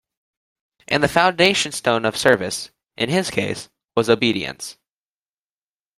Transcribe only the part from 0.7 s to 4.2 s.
And the foundation stone of service, in his case, was